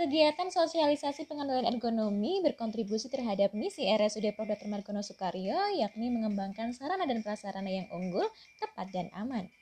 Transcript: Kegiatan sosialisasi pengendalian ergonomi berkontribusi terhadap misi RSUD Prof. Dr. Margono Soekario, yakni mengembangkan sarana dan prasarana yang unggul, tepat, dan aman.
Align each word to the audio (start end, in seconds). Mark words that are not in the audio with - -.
Kegiatan 0.00 0.48
sosialisasi 0.48 1.28
pengendalian 1.28 1.76
ergonomi 1.76 2.40
berkontribusi 2.40 3.12
terhadap 3.12 3.52
misi 3.52 3.84
RSUD 3.84 4.32
Prof. 4.32 4.48
Dr. 4.48 4.64
Margono 4.64 5.04
Soekario, 5.04 5.76
yakni 5.76 6.08
mengembangkan 6.08 6.72
sarana 6.72 7.04
dan 7.04 7.20
prasarana 7.20 7.68
yang 7.68 7.84
unggul, 7.92 8.24
tepat, 8.56 8.88
dan 8.96 9.12
aman. 9.12 9.52